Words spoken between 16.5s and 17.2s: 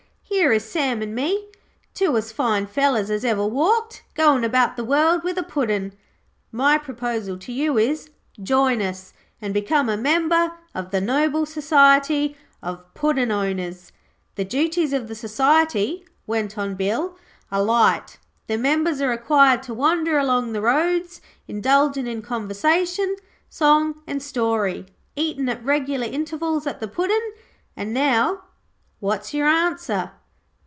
on Bill,